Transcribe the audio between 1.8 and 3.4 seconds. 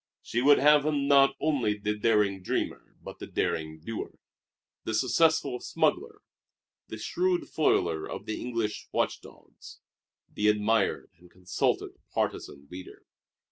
daring dreamer but the